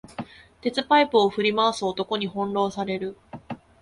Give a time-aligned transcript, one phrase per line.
[0.63, 3.15] 鉄パイプ振り回す男に翻弄される